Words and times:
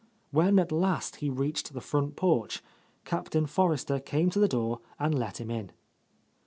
When 0.31 0.57
at 0.57 0.71
last 0.71 1.17
he 1.17 1.29
reached 1.29 1.71
the 1.73 1.79
front 1.79 2.15
porch. 2.15 2.63
Captain 3.05 3.45
Forrester 3.45 3.99
came 3.99 4.31
to 4.31 4.39
the 4.39 4.47
door 4.47 4.79
and 4.97 5.13
let 5.13 5.39
him 5.39 5.51
in. 5.51 5.71